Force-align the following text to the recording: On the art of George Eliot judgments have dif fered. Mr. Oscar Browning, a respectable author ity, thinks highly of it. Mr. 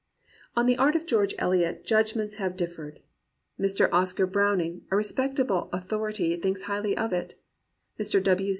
On 0.55 0.65
the 0.65 0.77
art 0.77 0.95
of 0.95 1.05
George 1.05 1.35
Eliot 1.37 1.85
judgments 1.85 2.37
have 2.41 2.57
dif 2.57 2.75
fered. 2.75 2.97
Mr. 3.59 3.87
Oscar 3.91 4.25
Browning, 4.25 4.81
a 4.89 4.95
respectable 4.95 5.69
author 5.71 6.09
ity, 6.09 6.35
thinks 6.37 6.63
highly 6.63 6.97
of 6.97 7.13
it. 7.13 7.35
Mr. 7.99 8.19